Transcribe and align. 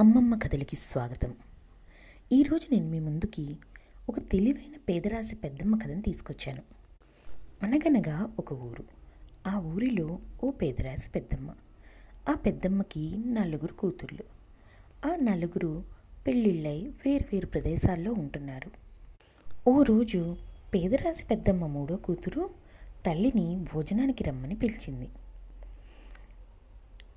అమ్మమ్మ 0.00 0.38
కథలకి 0.38 0.76
స్వాగతం. 0.76 1.34
ఈరోజు 2.32 2.74
నేను 2.74 2.88
మీ 2.88 3.00
ముందుకి 3.00 3.56
ఒక 4.08 4.18
తెలివైన 4.18 4.78
పేదరాశి 4.88 5.36
పెద్దమ్మ 5.36 5.78
కథను 5.78 6.02
తీసుకొచ్చాను. 6.02 6.62
అనగనగా 7.62 8.34
ఒక 8.38 8.52
ఊరు. 8.52 8.84
ఆ 9.46 9.58
ఊరిలో 9.58 10.18
ఓ 10.44 10.50
పేదరాశి 10.50 11.10
పెద్దమ్మ. 11.10 11.50
ఆ 12.28 12.34
పెద్దమ్మకి 12.34 13.16
నలుగురు 13.26 13.72
కూతుర్లు. 13.72 14.22
ఆ 15.06 15.16
నలుగురు 15.16 15.84
పెళ్ళిళ్ళై 16.26 16.92
వేరువేరు 17.06 17.46
ప్రదేశాల్లో 17.46 18.12
ఉంటున్నారు. 18.12 18.70
ఓ 19.70 19.82
రోజు 19.82 20.36
పేదరాశి 20.74 21.24
పెద్దమ్మ 21.24 21.66
మూడో 21.66 21.96
కూతురు 21.96 22.50
తల్లిని 23.06 23.66
భోజనానికి 23.74 24.24
రమ్మని 24.24 24.54
పిలిచింది. 24.54 25.08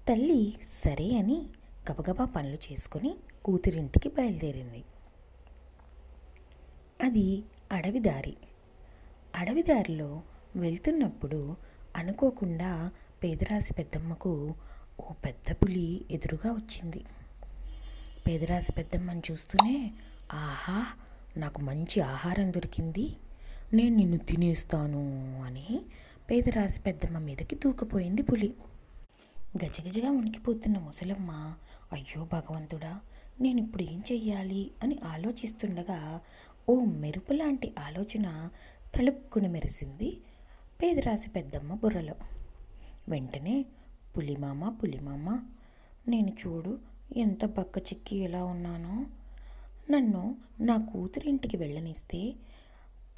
తల్లి 0.10 0.54
సరే 0.86 1.18
అని 1.18 1.46
గబగబా 1.92 2.26
పనులు 2.26 2.58
చేసుకుని 2.72 3.16
కూతురింటికి 3.46 4.10
బయలుదేరింది. 4.10 4.84
అది 7.04 7.44
అడవి 7.72 8.00
దారి. 8.00 8.38
అడవి 9.36 9.64
దారిలో 9.64 10.22
వెళ్తున్నప్పుడు 10.56 11.56
అనుకోకుండా 11.96 12.92
పేదరాశి 13.24 13.74
పెద్దమ్మకు 13.74 14.54
ఓ 15.00 15.14
పెద్ద 15.26 15.56
పులి 15.64 16.06
ఎదురుగా 16.12 16.52
వచ్చింది. 16.52 17.04
పేదరాశి 18.28 18.72
పెద్దమ్మని 18.72 19.22
చూస్తూనే 19.32 19.92
ఆహా 20.34 20.86
నాకు 21.38 21.62
మంచి 21.62 22.02
ఆహారం 22.02 22.54
దొరికింది. 22.54 23.16
నేను 23.74 23.96
నిన్ను 23.96 24.18
తినేస్తాను 24.18 25.04
అని 25.46 25.82
పేదరాశి 26.32 26.80
పెద్దమ్మ 26.80 27.18
మీదకి 27.18 27.56
దూకపోయింది 27.56 28.22
పులి. 28.22 28.54
గజగజగా 29.58 30.12
ఉనికిపోతున్న 30.12 30.78
ముసలమ్మ 30.78 31.54
అయ్యో 31.94 32.26
భగవంతుడా 32.26 33.02
నేను 33.42 33.62
ఇప్పుడు 33.62 33.84
ఏం 33.84 34.04
చెయ్యాలి? 34.12 34.72
అని 34.84 35.00
ఆలోచిస్తుండగా 35.06 36.22
ఓ 36.70 36.76
మెరుపు 36.86 37.34
లాంటి 37.34 37.76
ఆలోచన 37.80 38.50
తలుక్కున 38.96 39.48
మెరిసింది 39.48 40.22
పేదరాశి 40.82 41.30
పెద్దమ్మ 41.30 41.74
బుర్రలో. 41.74 42.16
వెంటనే 43.10 43.66
పులిమామ 44.18 44.70
పులిమామ 44.70 45.48
నేను 46.08 46.28
చూడు 46.28 46.80
ఎంత 47.18 47.46
బక్క 47.46 47.78
చిక్కి 47.78 48.18
ఎలా 48.18 48.46
ఉన్నానో. 48.46 49.06
నన్ను 49.92 50.36
నా 50.60 50.78
కూతురింటికి 50.78 51.58
వెళ్ళనిస్తే 51.58 52.34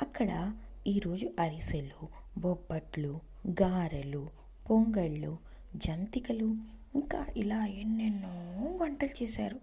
అక్కడ 0.01 0.55
ఈరోజు 0.87 1.29
అరిసెలు 1.39 2.07
బొబ్బట్లు 2.39 3.19
గారెలు 3.47 4.29
పొంగళ్ళు 4.69 5.54
జంతికలు 5.75 6.55
ఇంకా 6.95 7.25
ఇలా 7.37 7.65
ఎన్నెన్నో 7.65 8.33
వంటలు 8.77 9.23
చేశారు. 9.23 9.59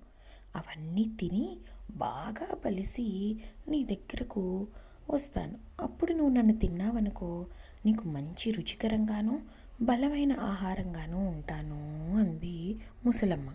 అవన్నీ 0.56 1.10
తిని 1.20 1.56
బాగా 1.96 2.46
బలిసి 2.64 3.36
నీ 3.68 3.84
దగ్గరకు 3.84 4.66
వస్తాను. 5.10 5.58
అప్పుడు 5.80 6.12
నువ్వు 6.12 6.34
నన్ను 6.34 6.56
తిన్నావనుకో 6.56 7.46
నీకు 7.86 8.04
మంచి 8.08 8.50
రుచికరంగాను 8.50 9.42
బలమైన 9.82 10.32
ఆహారంగాను 10.32 11.28
ఉంటాను 11.28 11.78
అంది 12.16 12.76
ముసలమ్మ. 13.06 13.50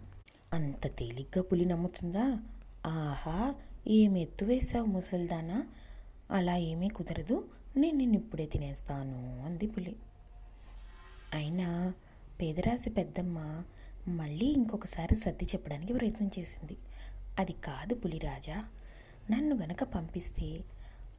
అంత 0.54 0.88
తేలిగ్గా 0.88 1.44
పులి 1.44 1.66
నమ్ముతుందా? 1.66 2.40
ఆహా 2.86 3.56
ఏమి 3.88 4.22
ఎత్తు 4.22 4.46
వేశావు 4.46 4.86
ముసల్దానా? 4.86 5.68
అలా 6.32 6.58
ఏమీ 6.58 6.88
కుదరదు 6.88 7.48
నేను 7.78 7.98
నిన్ను 7.98 8.18
ఇప్పుడే 8.18 8.46
తినేస్తాను 8.46 9.46
అంది 9.46 9.68
పులి. 9.68 9.96
అయినా 11.34 11.94
పేదరాశి 12.42 12.90
పెద్దమ్మ 12.90 13.64
మళ్ళీ 14.08 14.46
ఇంకొకసారి 14.46 15.16
సర్ది 15.16 15.46
చెప్పడానికి 15.46 15.94
ప్రయత్నం 15.94 16.30
చేసింది. 16.40 16.78
అది 17.40 17.52
కాదు 17.52 17.96
పులిరాజా 17.96 18.58
నన్ను 19.32 19.56
గనక 19.56 19.84
పంపిస్తే 19.84 20.64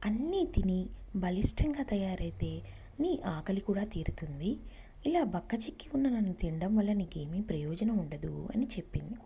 అన్నీ 0.05 0.45
తిని 0.55 0.89
బలిష్టంగా 1.15 1.83
తయారైతే 1.83 2.61
నీ 2.99 3.19
ఆకలి 3.25 3.59
కూడా 3.59 3.83
తీరుతుంది. 3.83 4.57
ఇలా 5.05 5.23
బక్క 5.23 5.55
చిక్కి 5.55 5.89
ఉన్న 5.93 6.09
నన్ను 6.09 6.33
తినడం 6.33 6.75
వల్ల 6.75 6.93
నీకేమీ 6.93 7.41
ప్రయోజనం 7.41 7.97
ఉండదు 7.97 8.49
అని 8.55 8.65
చెప్పింది. 8.65 9.17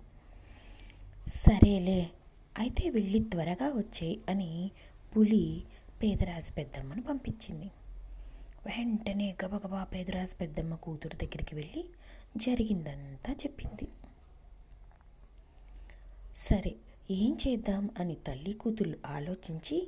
సరేలే 1.27 2.01
అయితే 2.57 2.89
వెళ్ళి 2.89 3.19
త్వరగా 3.19 3.69
వచ్చే 3.77 4.17
అని 4.29 4.71
పులి 5.17 5.63
పేదరాజు 6.03 6.53
పెద్దమ్మను 6.53 7.01
పంపించింది. 7.01 7.71
వెంటనే 8.65 9.35
గబగబా 9.43 9.83
పేదరాజు 9.83 10.35
పెద్దమ్మ 10.35 10.75
కూతురు 10.75 11.15
దగ్గరికి 11.15 11.55
వెళ్ళి 11.55 11.85
జరిగిందంతా 12.37 13.31
చెప్పింది. 13.33 13.87
సరే 16.35 16.75
ఏం 17.11 17.37
చేద్దాం 17.47 17.89
అని 17.99 18.15
తల్లి 18.27 18.53
కూతురు 18.53 18.93
ఆలోచించి 19.05 19.87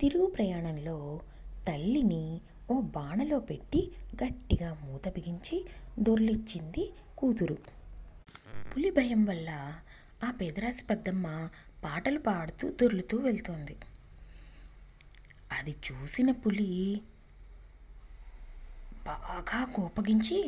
తిరుగు 0.00 0.26
ప్రయాణంలో 0.26 1.20
తల్లిని 1.68 2.40
ఓ 2.70 2.80
బాణలో 2.80 3.40
పెట్టి 3.40 3.90
గట్టిగా 4.24 4.74
మూత 4.74 5.08
బిగించి 5.08 5.64
దొర్లిచ్చింది 5.98 6.92
కూతురు. 7.18 7.58
పులి 8.76 8.90
భయం 8.90 9.24
వల్ల 9.24 9.50
ఆ 10.24 10.30
పేదరాశి 10.30 10.84
పెద్దమ్మ 10.84 11.48
పాటలు 11.84 12.18
పాడుతూ 12.18 12.70
దొర్లుతూ 12.70 13.18
వెళ్తోంది. 13.18 13.76
అది 15.52 15.70
చూసిన 15.70 16.30
పులి 16.30 17.00
బాగా 19.06 19.64
కోపగించి 19.64 20.38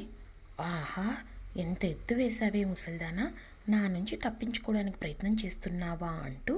ఆహా 0.60 1.16
ఎంత 1.56 1.84
ఎత్తు 1.84 2.14
వేశావే 2.14 2.64
ముసల్దానా? 2.64 3.32
నా 3.68 3.88
నుంచి 3.88 4.16
తప్పించుకోవడానికి 4.16 4.98
ప్రయత్నం 4.98 5.34
చేస్తున్నావా? 5.34 6.08
అంటూ 6.08 6.54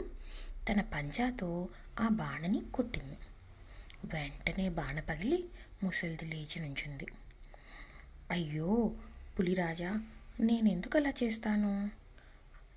తన 0.69 0.81
పంజాతో 0.81 1.69
ఆ 1.99 2.09
బాణని 2.09 2.63
కొట్టింది. 2.75 3.17
వెంటనే 4.05 4.69
బాణ 4.69 5.01
పగిలి 5.01 5.39
ముసలిది 5.83 6.25
లేచి 6.25 6.61
నుంచింది. 6.61 7.07
అయ్యో 8.31 8.95
పులిరాజా 9.39 9.91
నేనెందుకు 10.41 10.99
అలా 10.99 11.13
చేస్తాను? 11.23 11.91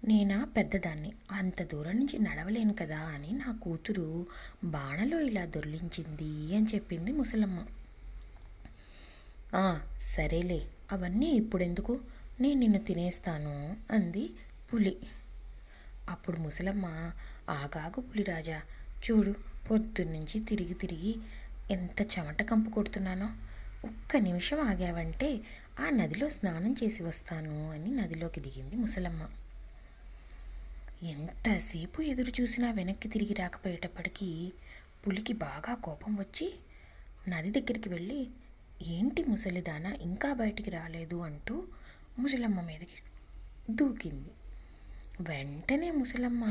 నేనా 0.05 0.45
పెద్దదాన్ని 0.57 1.13
అంత 1.31 1.63
దూరం 1.63 1.95
నుంచి 1.97 2.19
నడవలేను 2.19 2.73
కదా 2.73 2.97
అని 2.97 3.31
నా 3.33 3.59
కూతురు 3.63 4.07
బాణలో 4.63 5.19
ఇలా 5.19 5.45
దొర్లించింది 5.45 6.55
అని 6.55 6.65
చెప్పింది 6.75 7.11
ముసలమ్మ. 7.11 7.59
సరేలే. 9.99 10.67
అవన్నీ 10.91 11.25
ఇప్పుడెందుకు? 11.25 11.99
నేను 12.41 12.59
నిన్ను 12.59 12.79
తినేస్తాను 12.79 13.77
అంది 13.91 14.29
పులి. 14.73 14.97
అప్పుడు 16.09 16.37
ముసలమ్మ 16.37 16.85
ఆగాగు 17.49 18.01
పులిరాజా 18.01 18.61
చూడు 19.05 19.35
పొద్దున్నుంచి 19.71 20.39
తిరిగి 20.39 20.73
తిరిగి 20.73 21.15
ఎంత 21.71 22.01
చెమట 22.01 22.41
కంపు 22.41 22.69
కొడుతున్నానో. 22.69 23.29
ఒక్క 23.87 24.17
నిమిషం 24.17 24.59
ఆగావంటే 24.61 25.39
ఆ 25.79 25.89
నదిలో 25.89 26.29
స్నానం 26.29 26.75
చేసి 26.83 27.03
వస్తాను 27.03 27.71
అని 27.71 27.95
నదిలోకి 27.95 28.39
దిగింది 28.39 28.75
ముసలమ్మ. 28.75 29.27
ఎంతసేపు 31.03 32.01
ఎదురు 32.01 32.41
చూసినా 32.41 32.71
వెనక్కి 32.71 33.07
తిరిగి 33.07 33.33
రాకపోయేటప్పటికీ 33.33 34.51
పులికి 35.07 35.33
బాగా 35.33 35.75
కోపం 35.75 36.15
వచ్చి 36.15 36.53
నది 37.27 37.51
దగ్గరికి 37.51 37.89
వెళ్ళి 37.89 38.27
ఏంటి 38.85 39.23
ముసలిదాన 39.23 39.85
ఇంకా 39.85 40.33
బయటికి 40.33 40.69
రాలేదు 40.69 41.15
అంటూ 41.15 41.67
ముసలమ్మ 42.19 42.61
మీదకి 42.61 42.97
దూకింది. 43.69 44.31
వెంటనే 45.21 45.91
ముసలమ్మ 45.91 46.45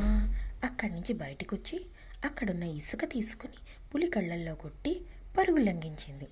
అక్కడి 0.65 0.93
నుంచి 0.93 1.12
బయటకు 1.12 1.56
వచ్చి 1.56 1.87
అక్కడున్న 2.25 2.62
ఇసుక 2.62 3.04
తీసుకుని 3.04 3.54
పులి 3.94 4.10
కళ్ళల్లో 4.10 4.54
కొట్టి 4.54 5.00
పరుగు 5.38 5.56
లంఘించింది. 5.56 6.28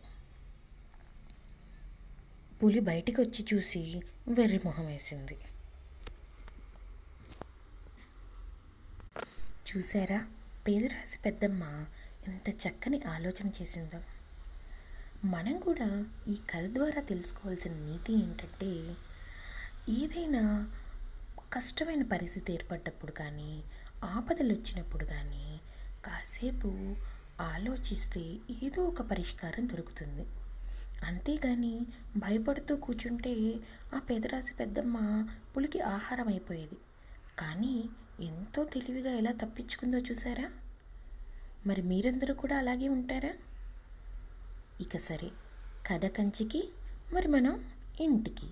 పులి 2.62 2.80
బయటికి 2.80 3.20
వచ్చి 3.20 3.46
చూసి 3.54 4.02
వెర్రి 4.28 4.60
మొహం 4.64 4.86
వేసింది. 4.86 5.36
చూసారా 9.70 10.26
పేదరాశి 10.66 11.18
పెద్దమ్మ 11.18 11.86
ఎంత 12.28 12.50
చక్కని 12.50 13.02
ఆలోచన 13.02 13.48
చేసిందో. 13.48 14.19
మనం 15.24 15.58
కూడా 15.58 16.04
ఈ 16.28 16.34
కథ 16.34 16.72
ద్వారా 16.72 17.00
తెలుసుకోవాల్సిన 17.00 17.72
నీతి 17.72 18.12
ఏంటంటే 18.12 18.94
ఏదైనా 19.88 20.70
కష్టమైన 21.52 22.02
పరిస్థితి 22.02 22.52
ఏర్పడ్డప్పుడు 22.52 23.12
కానీ 23.12 23.62
ఆపదలు 24.04 24.52
వచ్చినప్పుడు 24.52 25.04
కానీ 25.04 25.60
కాసేపు 26.04 26.96
ఆలోచిస్తే 27.40 28.36
ఏదో 28.62 28.84
ఒక 28.84 29.02
పరిష్కారం 29.02 29.68
దొరుకుతుంది. 29.68 30.26
అంతేగాని 31.04 31.86
భయపడుతూ 32.16 32.76
కూర్చుంటే 32.76 33.54
ఆ 33.94 33.98
పేదరాశి 33.98 34.54
పెద్దమ్మ 34.54 35.26
పులికి 35.56 35.80
ఆహారం 35.80 36.28
అయిపోయేది. 36.28 36.78
కానీ 37.38 37.88
ఎంతో 38.20 38.64
తెలివిగా 38.64 39.10
ఎలా 39.10 39.32
తప్పించుకుందో 39.32 39.98
చూసారా? 39.98 40.50
మరి 41.66 41.82
మీరందరూ 41.82 42.34
కూడా 42.34 42.58
అలాగే 42.58 42.88
ఉంటారా? 42.88 43.32
ఇక 44.80 44.96
సరే 44.96 45.30
కథ 45.86 46.06
కంచికి 46.06 46.68
మరి 47.12 47.28
మనం 47.28 47.64
ఇంటికి. 48.00 48.46